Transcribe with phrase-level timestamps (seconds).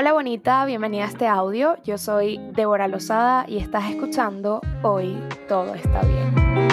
[0.00, 1.76] Hola bonita, bienvenida a este audio.
[1.84, 6.68] Yo soy Débora Lozada y estás escuchando Hoy Todo Está Bien.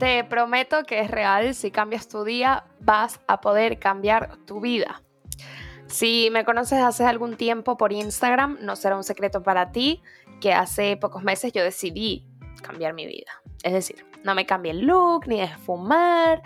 [0.00, 5.04] Te prometo que es real, si cambias tu día vas a poder cambiar tu vida.
[5.86, 10.02] Si me conoces hace algún tiempo por Instagram, no será un secreto para ti
[10.40, 12.26] que hace pocos meses yo decidí
[12.64, 13.30] cambiar mi vida.
[13.62, 16.42] Es decir, no me cambié el look, ni de fumar,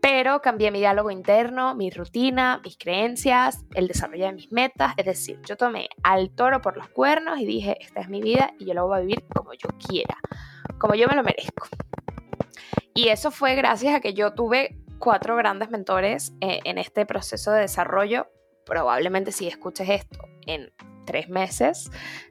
[0.00, 4.94] pero cambié mi diálogo interno, mi rutina, mis creencias, el desarrollo de mis metas.
[4.96, 8.52] Es decir, yo tomé al toro por los cuernos y dije, esta es mi vida
[8.58, 10.16] y yo la voy a vivir como yo quiera,
[10.78, 11.66] como yo me lo merezco.
[12.94, 17.52] Y eso fue gracias a que yo tuve cuatro grandes mentores eh, en este proceso
[17.52, 18.28] de desarrollo.
[18.66, 20.72] Probablemente si escuches esto en
[21.06, 21.90] tres meses,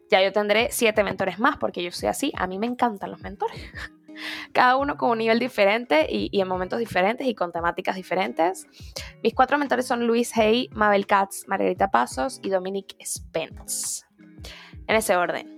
[0.09, 2.31] ya yo tendré siete mentores más porque yo soy así.
[2.37, 3.61] A mí me encantan los mentores.
[4.53, 8.67] Cada uno con un nivel diferente y, en momentos diferentes y con temáticas diferentes.
[9.23, 14.05] Mis cuatro mentores son Luis Hay, Mabel Katz, Margarita Pasos y Dominic Spence.
[14.87, 15.57] En ese orden.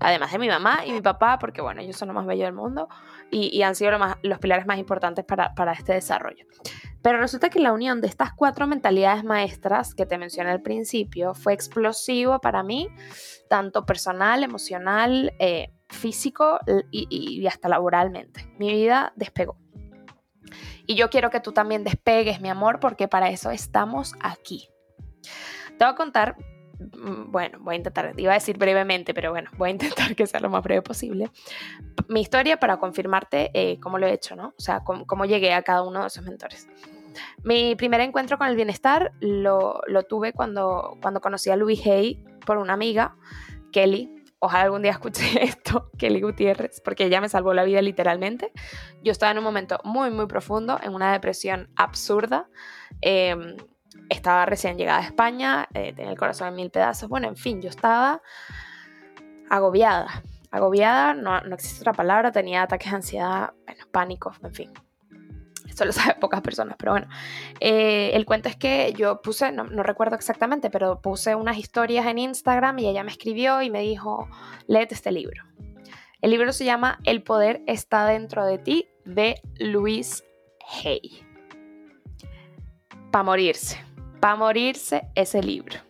[0.00, 2.52] Además de mi mamá y mi papá, porque bueno, ellos son lo más bello del
[2.52, 2.88] mundo
[3.30, 6.44] y, han sido los pilares más importantes para, para este desarrollo.
[7.02, 11.34] Pero resulta que la unión de estas cuatro mentalidades maestras que te mencioné al principio
[11.34, 12.88] fue explosivo para mí,
[13.48, 18.52] tanto personal, emocional, eh, físico y, hasta laboralmente.
[18.58, 19.56] Mi vida despegó.
[20.86, 24.68] Y yo quiero que tú también despegues, mi amor, porque para eso estamos aquí.
[25.76, 26.36] Te voy a contar,
[26.78, 30.26] mm, bueno, voy a intentar, iba a decir brevemente, pero bueno, voy a intentar que
[30.26, 31.30] sea lo más breve posible.
[32.08, 34.54] Mi historia para confirmarte eh, cómo lo he hecho, ¿no?
[34.56, 36.68] O sea, cómo, llegué a cada uno de esos mentores.
[37.42, 42.24] Mi primer encuentro con el bienestar lo, lo tuve cuando, cuando conocí a Louis Hay
[42.46, 43.16] por una amiga,
[43.72, 48.52] Kelly, ojalá algún día escuche esto, Kelly Gutiérrez, porque ella me salvó la vida literalmente.
[49.02, 52.48] Yo estaba en un momento muy, muy profundo, en una depresión absurda.
[53.00, 53.56] Em,
[54.08, 57.08] estaba recién llegada a España, eh, tenía el corazón en mil pedazos.
[57.08, 58.22] Bueno, en fin, yo estaba
[59.50, 60.22] agobiada.
[60.50, 64.72] Agobiada, no, no existe otra palabra, tenía ataques de ansiedad, bueno, pánico, en fin,
[65.78, 67.08] esto lo sabe pocas personas, pero bueno.
[67.60, 72.18] Eh, el cuento es que yo puse, no, recuerdo exactamente, pero puse unas historias en
[72.18, 74.28] Instagram y ella me escribió y me dijo,
[74.66, 75.44] léete este libro.
[76.20, 80.24] El libro se llama El poder está dentro de ti de Luis
[80.84, 81.24] Hay.
[83.12, 83.78] Para morirse,
[84.20, 85.87] para morirse ese libro.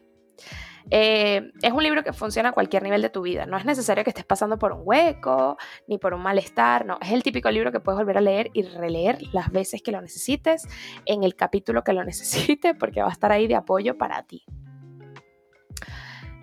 [0.90, 3.46] Eh, es un libro que funciona a cualquier nivel de tu vida.
[3.46, 6.86] No es necesario que estés pasando por un hueco ni por un malestar.
[6.86, 9.92] No, es el típico libro que puedes volver a leer y releer las veces que
[9.92, 10.66] lo necesites,
[11.04, 14.44] en el capítulo que lo necesites, porque va a estar ahí de apoyo para ti.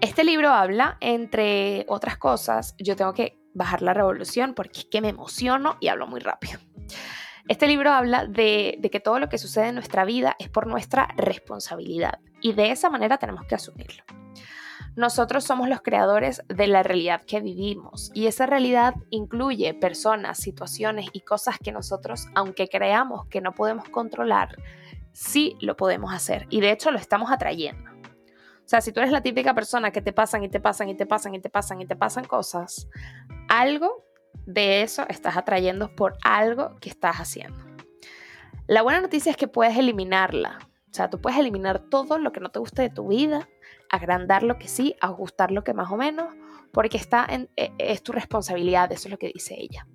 [0.02, 5.02] Este libro habla, entre otras cosas, yo tengo que bajar la revolución porque es que
[5.02, 6.60] me emociono y hablo muy rápido.
[7.48, 10.68] Este libro habla de, de, que todo lo que sucede en nuestra vida es por
[10.68, 14.04] nuestra responsabilidad y de esa manera tenemos que asumirlo.
[14.96, 21.08] Nosotros somos los creadores de la realidad que vivimos y esa realidad incluye personas, situaciones
[21.12, 24.58] y cosas que nosotros, aunque creamos que no podemos controlar,
[25.12, 27.90] sí lo podemos hacer y de hecho lo estamos atrayendo.
[27.90, 30.94] O sea, si tú eres la típica persona que te pasan y te pasan y
[30.94, 32.88] te pasan y te pasan y te pasan cosas,
[33.50, 34.06] algo
[34.46, 37.66] de eso estás atrayendo por algo que estás haciendo.
[38.68, 40.60] La buena noticia es que puedes eliminarla.
[40.96, 43.50] O sea, tú puedes eliminar todo lo que no te guste de tu vida
[43.90, 46.34] agrandar lo que sí, ajustar lo que más o menos,
[46.72, 49.86] porque está en, e, es tu responsabilidad, eso es lo que dice ella.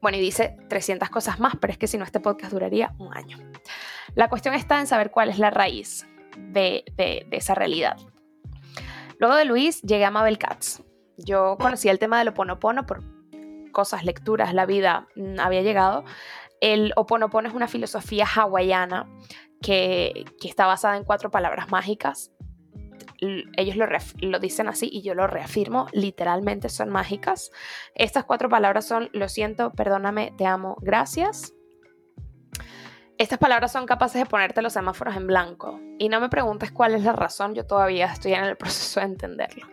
[0.00, 3.14] Bueno, y dice 300 cosas más, pero es que si no este podcast duraría un
[3.14, 3.36] año.
[4.14, 6.06] La cuestión está en saber cuál es la raíz
[6.38, 7.98] de, de, esa realidad.
[9.18, 10.80] Luego de Luis llegué a Mabel Katz.
[11.18, 13.04] Yo conocía el tema del oponopono por
[13.72, 16.04] cosas, lecturas, la vida mm, había llegado.
[16.62, 19.06] El oponopono es una filosofía hawaiana
[19.60, 22.32] que, que, está basada en cuatro palabras mágicas
[23.56, 23.76] ellos
[24.20, 27.50] lo, dicen así y yo lo reafirmo, literalmente son mágicas.
[27.94, 31.54] Estas cuatro palabras son lo siento, perdóname, te amo, gracias.
[33.18, 36.94] Estas palabras son capaces de ponerte los semáforos en blanco y no me preguntes cuál
[36.94, 39.68] es la razón, yo todavía estoy en el proceso de entenderlo.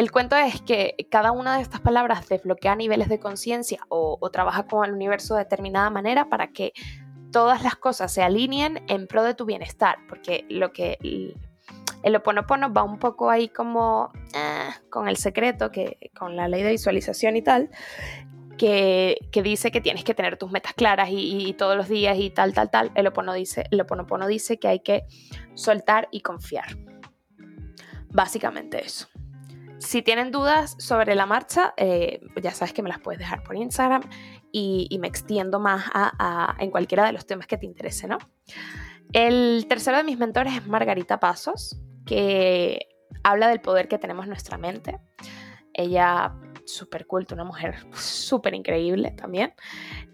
[0.00, 4.62] El cuento es que cada una de estas palabras desbloquea niveles de conciencia o, trabaja
[4.62, 6.72] con el universo de determinada manera para que
[7.30, 10.96] todas las cosas se alineen en pro de tu bienestar, porque lo que
[12.02, 16.62] el oponopono va un poco ahí como eh, con el secreto, que, con la ley
[16.62, 17.68] de visualización y tal,
[18.56, 22.54] que, dice que tienes que tener tus metas claras y, todos los días y tal,
[22.54, 22.90] tal, tal.
[22.94, 25.04] El, opono dice, el oponopono dice que hay que
[25.52, 26.78] soltar y confiar.
[28.08, 29.06] Básicamente eso.
[29.80, 33.56] Si tienen dudas sobre la marcha, eh, ya sabes que me las puedes dejar por
[33.56, 34.02] Instagram
[34.52, 35.84] y, me extiendo más
[36.58, 38.18] en cualquiera de los temas que te interese, ¿no?
[39.12, 42.88] El tercero de mis mentores es Margarita Pasos, que
[43.24, 44.98] habla del poder que tenemos en nuestra mente.
[45.72, 46.34] Ella
[46.66, 49.54] súper culta, una mujer súper increíble también.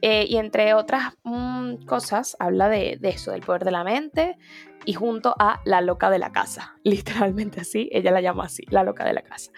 [0.03, 4.37] Eh, y entre otras mm, cosas, habla de, eso, del poder de la mente
[4.85, 8.85] y junto a la loca de la casa, literalmente así, ella la llama así, la
[8.85, 9.51] loca de la casa,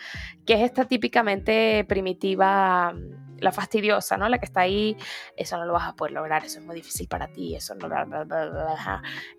[0.46, 4.28] que es esta típicamente primitiva, mm, la fastidiosa, ¿no?
[4.28, 4.96] La que está ahí,
[5.36, 7.88] eso no lo vas a poder lograr, eso es muy difícil para ti, eso no,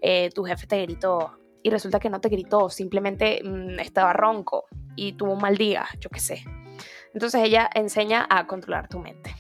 [0.02, 4.66] eh, tu jefe te gritó, y resulta que no te gritó, simplemente mm, estaba ronco
[4.96, 6.44] y tuvo un mal día, yo qué sé.
[7.14, 9.36] Entonces ella enseña a controlar tu mente.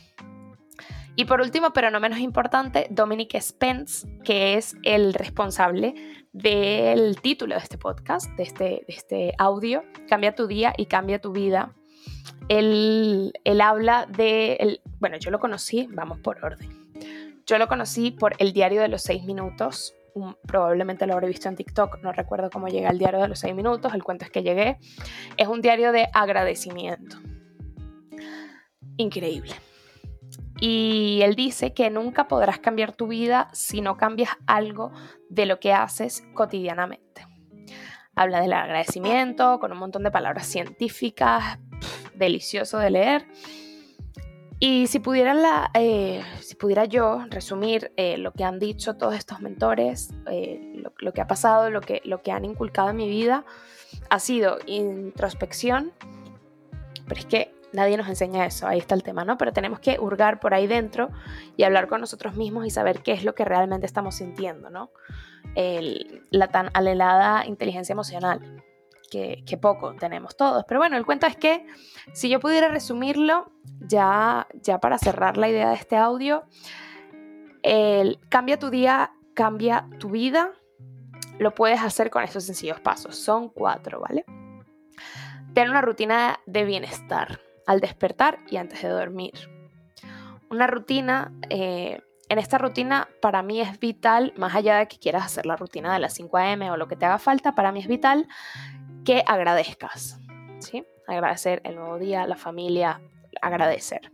[1.16, 5.94] Y por último, pero no menos importante, Dominic Spence, que es el responsable
[6.32, 11.20] del título de este podcast, de este, de este audio, Cambia tu día y cambia
[11.20, 11.76] tu vida.
[12.48, 16.70] Él, él habla de, bueno, yo lo conocí, vamos por orden.
[17.46, 19.94] Yo lo conocí por el diario de los seis minutos,
[20.48, 23.54] probablemente lo habré visto en TikTok, no recuerdo cómo llegué al diario de los seis
[23.54, 24.78] minutos, el cuento es que llegué.
[25.36, 27.18] Es un diario de agradecimiento.
[29.00, 29.54] Increíble.
[30.60, 34.92] Y él dice que nunca podrás cambiar tu vida si no cambias algo
[35.30, 37.26] de lo que haces cotidianamente.
[38.14, 41.60] Habla del agradecimiento con un montón de palabras científicas,
[42.14, 43.26] delicioso de leer.
[44.60, 49.16] Y si pudiera, la, eh, si pudiera yo resumir eh, lo que han dicho todos
[49.16, 52.98] estos mentores, eh, lo, lo, que ha pasado, lo que, lo que han inculcado en
[52.98, 53.46] mi vida,
[54.10, 55.94] ha sido introspección,
[57.08, 59.38] pero es que nadie nos enseña eso, ahí está el tema, ¿no?
[59.38, 61.10] Pero tenemos que hurgar por ahí dentro
[61.56, 64.92] y hablar con nosotros mismos y saber qué es lo que realmente estamos sintiendo, ¿no?
[66.32, 68.64] la tan alelada inteligencia emocional,
[69.10, 70.64] que, poco tenemos todos.
[70.68, 71.66] Pero bueno, el cuento es que
[72.14, 76.44] si yo pudiera resumirlo, ya, ya para cerrar la idea de este audio,
[78.30, 80.52] cambia tu día, cambia tu vida,
[81.40, 83.16] lo puedes hacer con estos sencillos pasos.
[83.16, 84.26] Son cuatro, ¿vale?
[85.54, 87.40] Ten una rutina de bienestar
[87.70, 89.34] al despertar y antes de dormir.
[90.50, 95.24] Una rutina, eh, en esta rutina para mí es vital, más allá de que quieras
[95.24, 96.72] hacer la rutina de las 5 a.m.
[96.72, 98.28] o lo que te haga falta, para mí es vital
[99.06, 100.20] que agradezcas.
[100.58, 100.84] ¿sí?
[101.08, 103.02] Agradecer el nuevo día, la familia,
[103.40, 104.12] agradecer.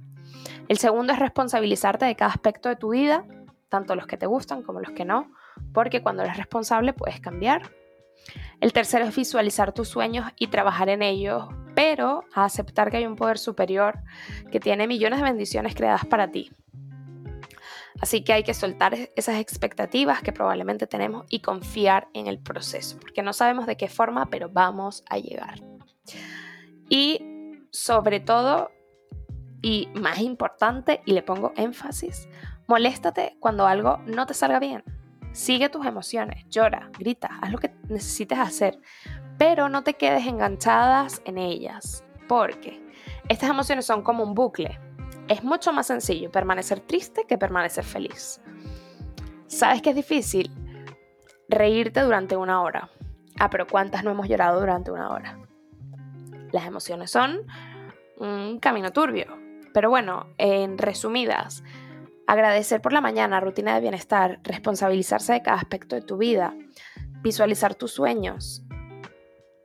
[0.67, 3.23] El segundo es responsabilizarte de cada aspecto de tu vida,
[3.69, 5.31] tanto los que te gustan como los que no,
[5.73, 7.71] porque cuando eres responsable puedes cambiar.
[8.59, 13.06] El tercero es visualizar tus sueños y trabajar en ellos pero a aceptar que hay
[13.06, 14.00] un poder superior
[14.51, 16.51] que tiene millones de bendiciones creadas para ti.
[18.01, 23.00] Así que hay que soltar esas expectativas que probablemente tenemos y confiar en el proceso,
[23.00, 25.62] porque no sabemos de qué forma, pero vamos a llegar.
[26.89, 27.22] Y
[27.72, 28.72] sobre todo,
[29.62, 32.27] y más importante, y le pongo énfasis,
[32.68, 34.83] moléstate cuando algo no te salga bien.
[35.31, 38.80] Sigue tus emociones, llora, grita, haz lo que necesites hacer,
[39.37, 42.81] pero no te quedes enganchadas en ellas, porque
[43.29, 44.79] estas emociones son como un bucle.
[45.27, 48.41] Es mucho más sencillo permanecer triste que permanecer feliz.
[49.47, 50.51] ¿Sabes que es difícil?
[51.49, 52.89] Reírte durante una hora.
[53.39, 55.39] Ah, pero ¿cuántas no hemos llorado durante una hora?
[56.51, 57.41] Las emociones son
[58.17, 59.38] un camino turbio.
[59.73, 61.63] Pero bueno, en resumidas,
[62.27, 66.55] agradecer por la mañana, rutina de bienestar, responsabilizarse de cada aspecto de tu vida,
[67.21, 68.64] visualizar tus sueños,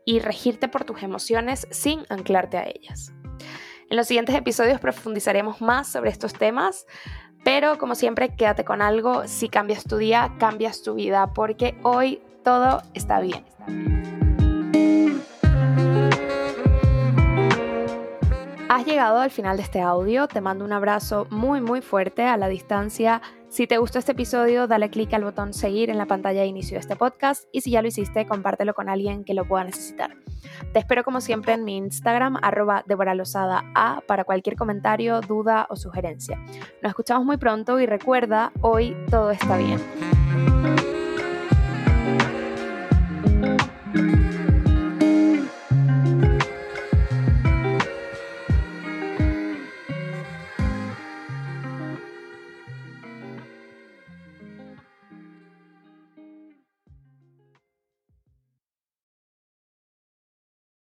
[0.04, 3.12] y regirte por tus emociones sin anclarte a ellas.
[3.90, 6.86] En los siguientes episodios profundizaremos más sobre estos temas,
[7.44, 9.26] pero como siempre, quédate con algo.
[9.26, 14.19] Si cambias tu día, cambias tu vida, porque hoy todo está bien.
[18.80, 22.38] Has llegado al final de este audio, te mando un abrazo muy muy fuerte a
[22.38, 23.20] la distancia
[23.50, 26.76] si te gustó este episodio, dale clic al botón seguir en la pantalla de inicio
[26.76, 30.16] de este podcast y si ya lo hiciste, compártelo con alguien que lo pueda necesitar.
[30.72, 32.84] Te espero como siempre en mi Instagram, arroba
[33.74, 36.38] A, para cualquier comentario, duda o sugerencia.
[36.80, 40.79] Nos escuchamos muy pronto y recuerda, hoy todo está bien.